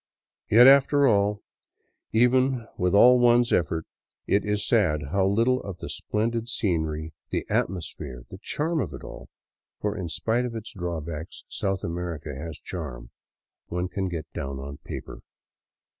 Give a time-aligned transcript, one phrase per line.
[0.49, 1.41] Yet after all,
[2.11, 3.85] even with all one's effort,
[4.25, 9.03] it is sad how little of the splendid scenery, the atmosphere, the charm of it
[9.03, 9.29] all—
[9.79, 11.43] for in spite of its draw backs.
[11.49, 13.11] South America has charm—
[13.67, 15.19] one can get down on paper.